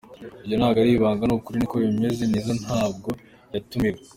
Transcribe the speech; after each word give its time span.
Ibyo 0.43 0.55
ntabwo 0.57 0.77
ari 0.79 0.91
ibanga, 0.97 1.23
ni 1.25 1.33
ukuri, 1.35 1.57
niko 1.59 1.75
bimeze, 1.83 2.21
Nizzo 2.25 2.53
ntabwo 2.63 3.09
yatumiwe. 3.53 3.99